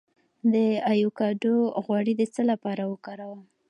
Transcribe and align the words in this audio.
د 0.53 0.55
ایوکاډو 0.91 1.55
غوړي 1.85 2.13
د 2.17 2.21
څه 2.33 2.41
لپاره 2.51 2.83
وکاروم؟ 2.91 3.41